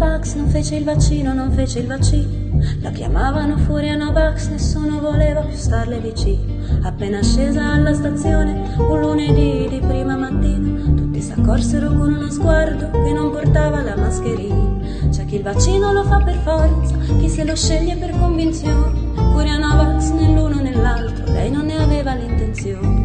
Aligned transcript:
Novax, 0.00 0.34
non 0.34 0.48
fece 0.48 0.76
il 0.76 0.84
vaccino, 0.84 1.34
non 1.34 1.52
fece 1.52 1.80
il 1.80 1.86
vaccino. 1.86 2.58
La 2.80 2.90
chiamavano 2.90 3.58
Furia 3.58 3.96
Novax, 3.96 4.48
nessuno 4.48 4.98
voleva 4.98 5.42
più 5.42 5.54
starle 5.54 5.98
vicino. 5.98 6.54
Appena 6.80 7.22
scesa 7.22 7.72
alla 7.72 7.92
stazione, 7.92 8.76
un 8.78 8.98
lunedì 8.98 9.68
di 9.68 9.78
prima 9.86 10.16
mattina, 10.16 10.80
tutti 10.94 11.20
s'accorsero 11.20 11.88
con 11.88 12.14
uno 12.14 12.30
sguardo 12.30 12.90
che 12.90 13.12
non 13.12 13.30
portava 13.30 13.82
la 13.82 13.96
mascherina. 13.96 14.78
C'è 15.10 15.26
chi 15.26 15.34
il 15.34 15.42
vaccino 15.42 15.92
lo 15.92 16.04
fa 16.04 16.22
per 16.22 16.36
forza, 16.36 16.96
chi 17.18 17.28
se 17.28 17.44
lo 17.44 17.54
sceglie 17.54 17.96
per 17.96 18.18
convinzione. 18.18 19.12
Furia 19.32 19.58
Novax 19.58 20.12
nell'uno 20.12 20.62
nell'altro, 20.62 21.30
lei 21.30 21.50
non 21.50 21.66
ne 21.66 21.76
aveva 21.76 22.14
l'intenzione. 22.14 22.99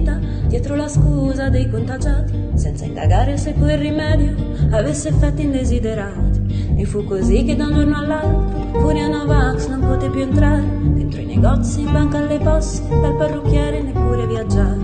Consentita 0.00 0.18
dietro 0.46 0.74
la 0.74 0.88
scusa 0.88 1.48
dei 1.48 1.68
contagiati, 1.68 2.32
senza 2.54 2.84
indagare 2.84 3.36
se 3.36 3.52
quel 3.52 3.78
rimedio 3.78 4.34
avesse 4.70 5.08
effetti 5.08 5.42
indesiderati. 5.42 6.74
E 6.76 6.84
fu 6.84 7.04
così 7.04 7.44
che 7.44 7.54
da 7.56 7.66
un 7.66 7.74
giorno 7.74 7.98
all'altro 7.98 8.80
Furia 8.80 9.08
Novax 9.08 9.68
non 9.68 9.80
poté 9.80 10.08
più 10.08 10.20
entrare 10.20 10.64
dentro 10.94 11.20
i 11.20 11.26
negozi, 11.26 11.80
in 11.80 11.92
banca 11.92 12.18
alle 12.18 12.38
poste, 12.38 12.88
dal 13.00 13.16
parrucchiere 13.16 13.82
neppure 13.82 14.26
viaggiare. 14.26 14.78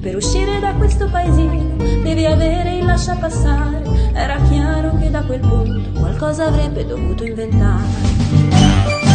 Per 0.00 0.16
uscire 0.16 0.60
da 0.60 0.72
questo 0.74 1.08
paesino 1.10 1.76
devi 2.02 2.26
avere 2.26 2.76
il 2.76 2.84
lascia 2.84 3.16
passare. 3.16 3.82
Era 4.12 4.40
chiaro 4.48 4.96
che 4.98 5.10
da 5.10 5.22
quel 5.22 5.40
punto 5.40 5.98
qualcosa 5.98 6.46
avrebbe 6.46 6.86
dovuto 6.86 7.24
inventare. 7.24 9.09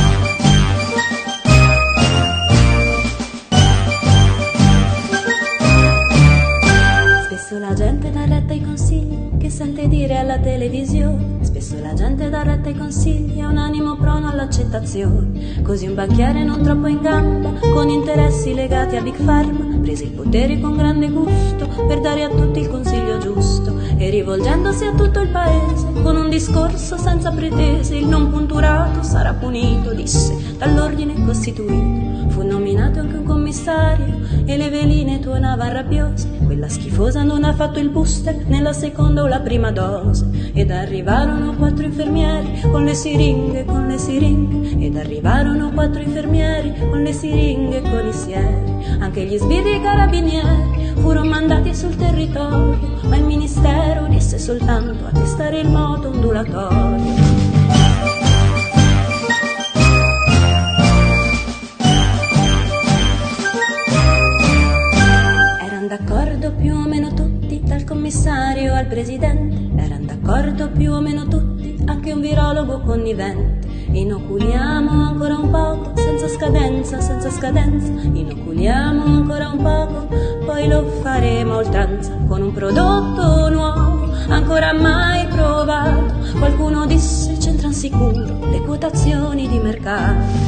Spesso 7.46 7.62
la 7.62 7.76
gente 7.76 8.10
dà 8.10 8.26
retta 8.26 8.54
ai 8.54 8.62
consigli 8.64 9.38
che 9.38 9.52
sente 9.52 9.88
dire 9.88 10.18
alla 10.18 10.40
televisione. 10.40 11.38
Spesso 11.42 11.80
la 11.80 11.94
gente 11.94 12.28
dà 12.28 12.42
retta 12.42 12.70
ai 12.70 12.76
consigli 12.76 13.40
a 13.40 13.50
un 13.50 13.58
animo 13.58 13.98
prono 13.98 14.30
all'accettazione. 14.30 15.62
Così 15.62 15.86
un 15.86 15.94
banchiere 15.94 16.44
non 16.44 16.64
troppo 16.64 16.88
in 16.88 17.02
gamba, 17.02 17.52
con 17.72 17.90
interessi 17.90 18.56
legati 18.56 18.96
a 18.96 19.04
Big 19.04 19.24
Pharma, 19.24 19.78
prese 19.80 20.06
il 20.06 20.10
potere 20.10 20.60
con 20.60 20.76
grande 20.76 21.08
gusto 21.10 21.68
per 21.88 22.02
dare 22.02 22.24
a 22.24 22.30
tutti 22.30 22.62
il 22.62 22.68
consiglio 22.68 23.20
giusto. 23.20 23.78
E 23.96 24.10
rivolgendosi 24.10 24.86
a 24.86 24.96
tutto 24.96 25.20
il 25.20 25.30
paese, 25.30 25.86
con 26.02 26.16
un 26.16 26.30
discorso 26.30 26.98
senza 26.98 27.30
pretese, 27.30 27.96
il 27.96 28.08
non 28.08 28.32
punturato 28.32 29.04
sarà 29.04 29.34
punito, 29.34 29.94
disse, 29.94 30.36
dall'ordine 30.58 31.24
costituito. 31.24 32.14
Fu 32.30 32.42
nominato 32.42 33.00
anche 33.00 33.18
un 33.18 33.24
commissario 33.24 34.20
e 34.46 34.58
le 34.58 34.70
veline 34.70 35.20
tuonava 35.20 35.72
rabbiose. 35.72 36.28
Quella 36.44 36.68
schifosa 36.68 37.24
non 37.24 37.35
ha 37.44 37.54
fatto 37.54 37.80
il 37.80 37.90
booster 37.90 38.46
nella 38.48 38.74
seconda 38.74 39.24
o 39.24 39.28
la 39.28 39.40
prima 39.40 39.72
dose. 39.72 40.52
Ed 40.54 40.72
arrivarono 40.72 41.56
quattro 41.56 41.86
infermieri 41.86 42.62
con 42.72 42.84
le 42.84 42.94
siringhe, 42.94 43.66
con 43.66 43.88
le 43.88 43.98
siringhe. 43.98 44.86
Ed 44.86 44.96
arrivarono 44.96 45.72
quattro 45.72 46.02
infermieri 46.02 46.74
con 46.80 47.02
le 47.02 47.14
siringhe 47.14 47.78
e 47.78 47.82
con 47.82 48.08
i 48.08 48.14
sieri. 48.14 48.74
Anche 49.00 49.26
gli 49.26 49.38
sbirri 49.38 49.82
carabinieri 49.82 50.94
furono 50.96 51.30
mandati 51.30 51.76
sul 51.76 51.96
territorio, 51.96 53.00
ma 53.04 53.16
il 53.16 53.24
ministero 53.26 54.08
disse 54.08 54.40
soltanto 54.40 55.06
a 55.06 55.12
testare 55.12 55.60
il 55.60 55.70
moto 55.70 56.10
ondulatorio. 56.10 57.35
Commissario 68.06 68.76
al 68.76 68.86
presidente, 68.86 69.82
erano 69.82 70.06
d'accordo 70.06 70.70
più 70.70 70.94
o 70.94 71.02
meno 71.02 71.28
tutti, 71.28 71.76
anche 71.86 72.12
un 72.12 72.22
virologo 72.22 72.80
connivente. 72.82 73.68
Inoculiamo 73.94 75.08
ancora 75.08 75.36
un 75.38 75.50
poco, 75.50 75.94
senza 75.96 76.28
scadenza, 76.28 77.02
senza 77.02 77.32
scadenza, 77.32 77.92
inoculiamo 78.04 79.06
ancora 79.06 79.50
un 79.50 79.58
poco, 79.58 80.08
poi 80.46 80.68
lo 80.68 80.86
faremo 81.02 81.54
a 81.54 81.58
oltranza 81.58 82.16
con 82.28 82.44
un 82.44 82.54
prodotto 82.54 83.50
nuovo, 83.50 84.14
ancora 84.28 84.72
mai 84.74 85.26
provato. 85.26 86.14
Qualcuno 86.38 86.86
disse 86.86 87.36
c'entrano 87.40 87.74
sicuro 87.74 88.22
le 88.52 88.62
quotazioni 88.62 89.48
di 89.48 89.58
mercato. 89.58 90.45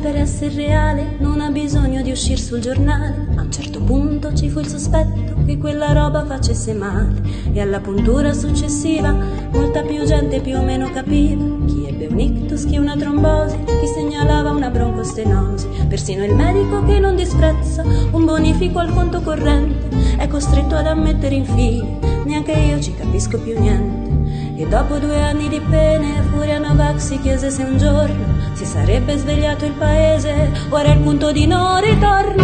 Per 0.00 0.16
essere 0.16 0.54
reale 0.54 1.16
non 1.18 1.40
ha 1.40 1.50
bisogno 1.50 2.00
di 2.02 2.10
uscire 2.10 2.38
sul 2.38 2.60
giornale. 2.60 3.26
A 3.36 3.42
un 3.42 3.52
certo 3.52 3.80
punto 3.80 4.32
ci 4.34 4.48
fu 4.48 4.60
il 4.60 4.66
sospetto 4.66 5.34
che 5.44 5.58
quella 5.58 5.92
roba 5.92 6.24
facesse 6.24 6.72
male 6.72 7.20
e 7.52 7.60
alla 7.60 7.80
puntura 7.80 8.32
successiva 8.32 9.14
molta 9.52 9.82
più 9.82 10.04
gente 10.04 10.40
più 10.40 10.56
o 10.56 10.62
meno 10.62 10.90
capiva 10.90 11.44
chi 11.66 11.86
ebbe 11.86 12.06
un 12.06 12.18
ictus, 12.18 12.64
chi 12.64 12.78
una 12.78 12.96
trombosi, 12.96 13.58
chi 13.64 13.86
segnalava 13.86 14.50
una 14.50 14.70
broncostenosi. 14.70 15.68
Persino 15.88 16.24
il 16.24 16.34
medico 16.34 16.82
che 16.84 16.98
non 16.98 17.14
disprezza 17.14 17.84
un 18.10 18.24
bonifico 18.24 18.78
al 18.78 18.94
conto 18.94 19.20
corrente 19.20 20.16
è 20.16 20.26
costretto 20.28 20.76
ad 20.76 20.86
ammettere 20.86 21.34
infine 21.34 21.98
neanche 22.24 22.52
io 22.52 22.80
ci 22.80 22.94
capisco 22.94 23.38
più 23.38 23.58
niente. 23.58 24.08
E 24.56 24.66
dopo 24.66 24.98
due 24.98 25.20
anni 25.20 25.48
di 25.48 25.60
pene, 25.60 26.22
Furia 26.30 26.58
Novak 26.58 27.00
si 27.00 27.18
chiese 27.20 27.50
se 27.50 27.62
un 27.62 27.78
giorno 27.78 28.29
si 28.60 28.66
sarebbe 28.66 29.16
svegliato 29.16 29.64
il 29.64 29.72
paese 29.72 30.52
o 30.68 30.78
era 30.78 30.92
il 30.92 30.98
punto 30.98 31.32
di 31.32 31.46
non 31.46 31.80
ritorno. 31.80 32.39